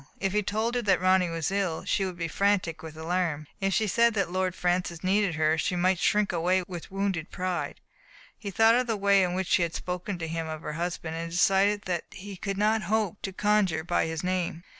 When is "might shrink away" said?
5.75-6.63